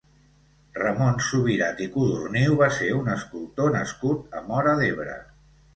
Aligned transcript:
Ramon 0.77 1.19
Subirat 1.25 1.83
i 1.87 1.89
Codorniu 1.97 2.57
va 2.65 2.73
ser 2.81 2.91
un 3.03 3.15
escultor 3.19 3.73
nascut 3.81 4.39
a 4.41 4.47
Móra 4.51 4.77
d'Ebre. 4.83 5.21